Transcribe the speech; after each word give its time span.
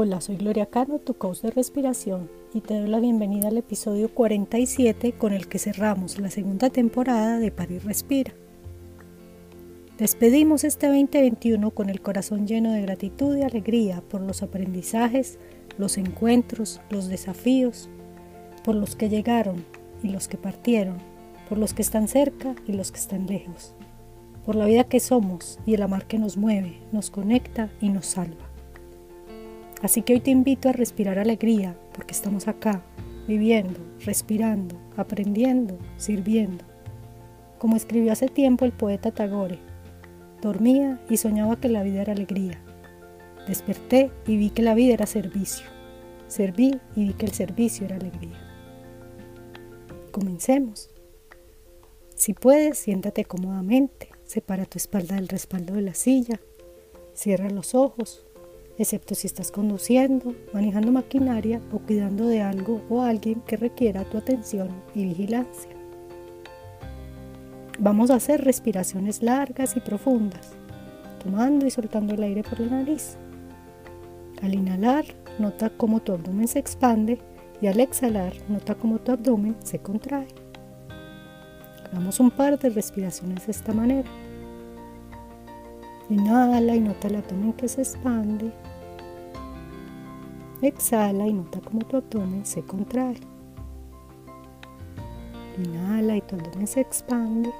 Hola, 0.00 0.20
soy 0.20 0.36
Gloria 0.36 0.66
Cano, 0.66 1.00
tu 1.00 1.14
coach 1.14 1.40
de 1.40 1.50
respiración, 1.50 2.30
y 2.54 2.60
te 2.60 2.78
doy 2.78 2.88
la 2.88 3.00
bienvenida 3.00 3.48
al 3.48 3.56
episodio 3.56 4.14
47 4.14 5.10
con 5.14 5.32
el 5.32 5.48
que 5.48 5.58
cerramos 5.58 6.20
la 6.20 6.30
segunda 6.30 6.70
temporada 6.70 7.40
de 7.40 7.50
París 7.50 7.82
Respira. 7.82 8.32
Despedimos 9.98 10.62
este 10.62 10.86
2021 10.86 11.72
con 11.72 11.90
el 11.90 12.00
corazón 12.00 12.46
lleno 12.46 12.70
de 12.70 12.82
gratitud 12.82 13.36
y 13.36 13.42
alegría 13.42 14.00
por 14.08 14.20
los 14.20 14.44
aprendizajes, 14.44 15.40
los 15.78 15.98
encuentros, 15.98 16.80
los 16.90 17.08
desafíos, 17.08 17.90
por 18.62 18.76
los 18.76 18.94
que 18.94 19.08
llegaron 19.08 19.64
y 20.04 20.10
los 20.10 20.28
que 20.28 20.36
partieron, 20.36 20.98
por 21.48 21.58
los 21.58 21.74
que 21.74 21.82
están 21.82 22.06
cerca 22.06 22.54
y 22.68 22.72
los 22.74 22.92
que 22.92 23.00
están 23.00 23.26
lejos, 23.26 23.74
por 24.46 24.54
la 24.54 24.66
vida 24.66 24.84
que 24.84 25.00
somos 25.00 25.58
y 25.66 25.74
el 25.74 25.82
amar 25.82 26.06
que 26.06 26.20
nos 26.20 26.36
mueve, 26.36 26.78
nos 26.92 27.10
conecta 27.10 27.68
y 27.80 27.88
nos 27.88 28.06
salva. 28.06 28.47
Así 29.82 30.02
que 30.02 30.14
hoy 30.14 30.20
te 30.20 30.30
invito 30.30 30.68
a 30.68 30.72
respirar 30.72 31.18
alegría 31.18 31.78
porque 31.94 32.12
estamos 32.12 32.48
acá, 32.48 32.82
viviendo, 33.28 33.78
respirando, 34.04 34.76
aprendiendo, 34.96 35.78
sirviendo. 35.96 36.64
Como 37.58 37.76
escribió 37.76 38.12
hace 38.12 38.28
tiempo 38.28 38.64
el 38.64 38.72
poeta 38.72 39.12
Tagore, 39.12 39.58
dormía 40.42 41.00
y 41.08 41.16
soñaba 41.16 41.60
que 41.60 41.68
la 41.68 41.82
vida 41.82 42.02
era 42.02 42.12
alegría. 42.12 42.60
Desperté 43.46 44.10
y 44.26 44.36
vi 44.36 44.50
que 44.50 44.62
la 44.62 44.74
vida 44.74 44.94
era 44.94 45.06
servicio. 45.06 45.66
Serví 46.26 46.78
y 46.96 47.04
vi 47.06 47.12
que 47.14 47.26
el 47.26 47.32
servicio 47.32 47.86
era 47.86 47.96
alegría. 47.96 48.38
Comencemos. 50.10 50.90
Si 52.16 52.34
puedes, 52.34 52.78
siéntate 52.78 53.24
cómodamente, 53.24 54.10
separa 54.24 54.66
tu 54.66 54.76
espalda 54.76 55.14
del 55.14 55.28
respaldo 55.28 55.74
de 55.74 55.82
la 55.82 55.94
silla, 55.94 56.40
cierra 57.14 57.48
los 57.48 57.76
ojos 57.76 58.26
excepto 58.78 59.14
si 59.14 59.26
estás 59.26 59.50
conduciendo, 59.50 60.34
manejando 60.52 60.92
maquinaria 60.92 61.60
o 61.72 61.80
cuidando 61.80 62.26
de 62.26 62.42
algo 62.42 62.80
o 62.88 63.02
alguien 63.02 63.40
que 63.40 63.56
requiera 63.56 64.04
tu 64.04 64.18
atención 64.18 64.68
y 64.94 65.04
vigilancia. 65.04 65.70
Vamos 67.80 68.10
a 68.10 68.16
hacer 68.16 68.44
respiraciones 68.44 69.22
largas 69.22 69.76
y 69.76 69.80
profundas, 69.80 70.52
tomando 71.22 71.66
y 71.66 71.70
soltando 71.70 72.14
el 72.14 72.22
aire 72.22 72.42
por 72.42 72.60
la 72.60 72.78
nariz. 72.78 73.16
Al 74.42 74.54
inhalar, 74.54 75.04
nota 75.38 75.70
cómo 75.70 76.00
tu 76.00 76.12
abdomen 76.12 76.48
se 76.48 76.60
expande 76.60 77.18
y 77.60 77.66
al 77.66 77.80
exhalar, 77.80 78.32
nota 78.48 78.76
cómo 78.76 78.98
tu 78.98 79.12
abdomen 79.12 79.56
se 79.62 79.80
contrae. 79.80 80.28
Hagamos 81.86 82.20
un 82.20 82.30
par 82.30 82.58
de 82.58 82.70
respiraciones 82.70 83.46
de 83.46 83.52
esta 83.52 83.72
manera. 83.72 84.08
Inhala 86.10 86.74
y 86.74 86.80
nota 86.80 87.08
el 87.08 87.16
abdomen 87.16 87.52
que 87.52 87.68
se 87.68 87.82
expande 87.82 88.52
Exhala 90.60 91.28
y 91.28 91.32
nota 91.32 91.60
cómo 91.60 91.86
tu 91.86 91.98
abdomen 91.98 92.44
se 92.44 92.62
contrae. 92.62 93.14
Inhala 95.56 96.16
y 96.16 96.20
tu 96.22 96.34
abdomen 96.34 96.66
se 96.66 96.80
expande. 96.80 97.52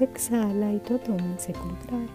Exhala 0.00 0.72
y 0.72 0.78
tu 0.78 0.94
abdomen 0.94 1.38
se 1.38 1.52
contrae. 1.52 2.06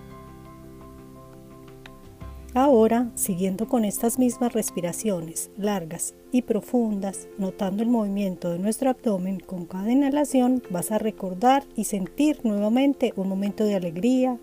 Ahora, 2.55 3.11
siguiendo 3.13 3.67
con 3.67 3.85
estas 3.85 4.17
mismas 4.17 4.53
respiraciones 4.53 5.51
largas 5.55 6.15
y 6.31 6.41
profundas, 6.41 7.27
notando 7.37 7.83
el 7.83 7.89
movimiento 7.89 8.49
de 8.49 8.57
nuestro 8.57 8.89
abdomen 8.89 9.39
con 9.39 9.65
cada 9.67 9.91
inhalación, 9.91 10.63
vas 10.71 10.91
a 10.91 10.97
recordar 10.97 11.63
y 11.75 11.83
sentir 11.83 12.39
nuevamente 12.43 13.13
un 13.15 13.29
momento 13.29 13.65
de 13.65 13.75
alegría, 13.75 14.39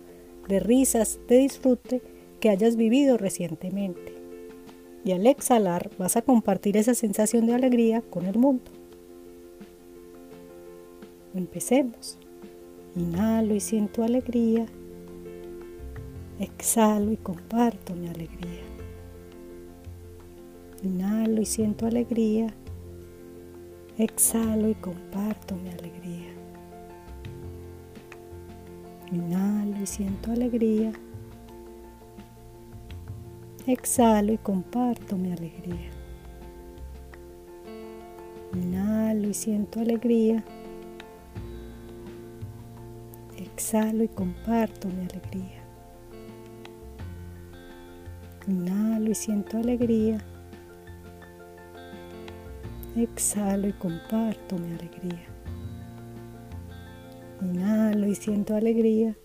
de 0.47 0.61
risas, 0.61 1.19
de 1.27 1.39
disfrute 1.39 2.01
que 2.39 2.49
hayas 2.49 2.77
vivido 2.77 3.17
recientemente 3.17 4.14
y 5.05 5.11
al 5.11 5.27
exhalar 5.27 5.91
vas 5.99 6.17
a 6.17 6.23
compartir 6.23 6.75
esa 6.77 6.95
sensación 6.95 7.45
de 7.45 7.53
alegría 7.53 8.01
con 8.01 8.25
el 8.25 8.39
mundo. 8.39 8.71
Empecemos. 11.35 12.17
Inhalo 12.95 13.53
y 13.53 13.59
siento 13.59 14.03
alegría. 14.03 14.65
Exhalo 16.39 17.11
y 17.11 17.17
comparto 17.17 17.93
mi 17.93 18.07
alegría. 18.07 18.63
Inhalo 20.81 21.39
y 21.39 21.45
siento 21.45 21.85
alegría. 21.85 22.47
Exhalo 23.99 24.69
y 24.69 24.75
comparto 24.75 25.55
mi 25.55 25.69
alegría. 25.69 26.33
Inhalo 29.11 29.83
y 29.83 29.85
siento 29.85 30.31
alegría. 30.31 30.93
Exhalo 33.67 34.31
y 34.31 34.37
comparto 34.37 35.17
mi 35.17 35.31
alegría. 35.31 35.89
Inhalo 38.53 39.27
y 39.27 39.33
siento 39.33 39.79
alegría. 39.79 40.43
Exhalo 43.37 44.03
y 44.03 44.07
comparto 44.07 44.87
mi 44.87 45.05
alegría. 45.05 45.63
Inhalo 48.47 49.09
y 49.09 49.15
siento 49.15 49.57
alegría. 49.57 50.23
Exhalo 52.95 53.67
y 53.67 53.73
comparto 53.73 54.59
mi 54.59 54.75
alegría. 54.75 55.25
Inhalo 57.41 58.05
y 58.05 58.13
siento 58.13 58.55
alegría. 58.55 59.17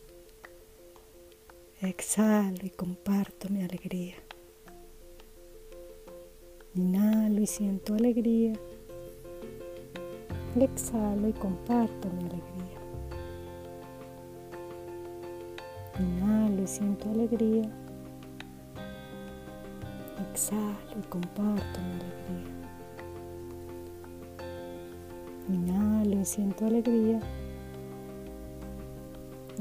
Exhalo 1.82 2.64
y 2.64 2.70
comparto 2.70 3.50
mi 3.50 3.62
alegría. 3.62 4.16
Y 7.40 7.46
siento 7.46 7.94
alegría. 7.94 8.52
Exhalo 10.60 11.28
y 11.28 11.32
comparto 11.32 12.10
mi 12.10 12.24
alegría. 12.24 12.80
Inhalo 15.98 16.62
y 16.62 16.66
siento 16.66 17.08
alegría. 17.08 17.70
Exhalo 20.30 20.98
y 20.98 21.08
comparto 21.08 21.80
mi 21.80 21.94
alegría. 21.94 22.52
Inhalo 25.48 26.20
y 26.20 26.24
siento 26.26 26.66
alegría. 26.66 27.20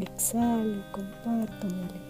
Exhalo 0.02 0.76
y 0.76 0.84
comparto 0.92 1.68
mi 1.68 1.82
alegría. 1.84 2.09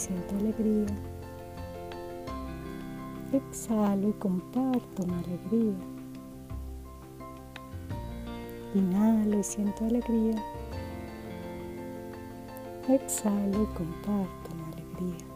Siento 0.00 0.34
alegría. 0.36 0.86
Exhalo 3.32 4.08
y 4.08 4.12
comparto 4.12 5.06
mi 5.06 5.12
alegría. 5.12 5.74
Inhalo 8.74 9.38
y 9.38 9.44
siento 9.44 9.84
alegría. 9.84 10.42
Exhalo 12.88 13.62
y 13.62 13.66
comparto 13.76 14.48
mi 14.56 14.62
alegría. 14.72 15.26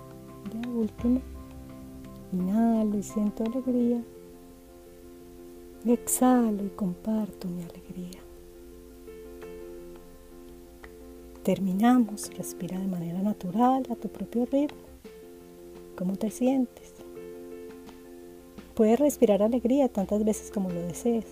La 0.55 0.69
última. 0.71 1.21
Inhalo 2.33 2.97
y 2.99 3.03
siento 3.03 3.45
alegría. 3.45 4.03
Exhalo 5.85 6.65
y 6.65 6.71
comparto 6.71 7.49
mi 7.49 7.65
alegría. 7.65 7.84
Terminamos, 11.45 12.31
respira 12.39 12.79
de 12.79 12.87
manera 12.87 13.21
natural 13.21 13.83
a 13.91 13.97
tu 13.97 14.09
propio 14.09 14.47
ritmo. 14.47 14.79
¿Cómo 15.95 16.17
te 16.17 16.31
sientes? 16.31 16.95
Puedes 18.73 18.99
respirar 18.99 19.43
alegría 19.43 19.91
tantas 19.91 20.25
veces 20.25 20.51
como 20.51 20.71
lo 20.71 20.81
desees. 20.81 21.27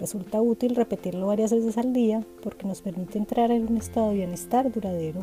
Resulta 0.00 0.42
útil 0.42 0.74
repetirlo 0.74 1.28
varias 1.28 1.52
veces 1.52 1.78
al 1.78 1.92
día 1.92 2.26
porque 2.42 2.66
nos 2.66 2.82
permite 2.82 3.16
entrar 3.16 3.52
en 3.52 3.68
un 3.70 3.76
estado 3.76 4.08
de 4.08 4.16
bienestar 4.16 4.72
duradero 4.72 5.20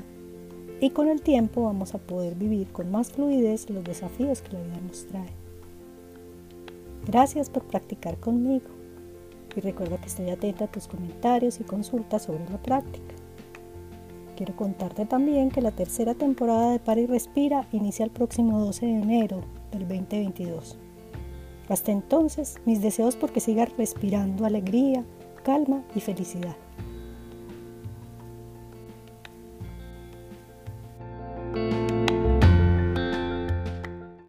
y 0.80 0.92
con 0.92 1.10
el 1.10 1.22
tiempo 1.22 1.66
vamos 1.66 1.94
a 1.94 1.98
poder 1.98 2.36
vivir 2.36 2.70
con 2.70 2.90
más 2.90 3.12
fluidez 3.12 3.70
los 3.70 3.84
desafíos 3.84 4.42
que 4.42 4.54
la 4.54 4.62
vida 4.62 4.80
nos 4.88 5.08
trae. 5.08 5.34
Gracias 7.06 7.50
por 7.50 7.64
practicar 7.64 8.18
conmigo 8.18 8.70
y 9.58 9.60
recuerda 9.60 9.98
que 9.98 10.08
estoy 10.08 10.30
atenta 10.30 10.66
a 10.66 10.72
tus 10.72 10.88
comentarios 10.88 11.60
y 11.60 11.66
consultas 11.66 12.24
sobre 12.24 12.50
la 12.50 12.64
práctica. 12.64 13.17
Quiero 14.38 14.56
contarte 14.56 15.08
también 15.08 15.50
que 15.50 15.62
la 15.62 15.72
tercera 15.72 16.14
temporada 16.14 16.72
de 16.72 16.78
Para 16.78 17.02
y 17.02 17.08
Respira 17.08 17.68
inicia 17.72 18.06
el 18.06 18.12
próximo 18.12 18.60
12 18.60 18.86
de 18.86 18.92
enero 18.92 19.42
del 19.72 19.88
2022. 19.88 20.78
Hasta 21.68 21.92
entonces, 21.92 22.58
mis 22.64 22.80
deseos 22.80 23.16
porque 23.16 23.40
sigas 23.40 23.76
respirando 23.76 24.46
alegría, 24.46 25.04
calma 25.44 25.82
y 25.96 26.02
felicidad. 26.02 26.56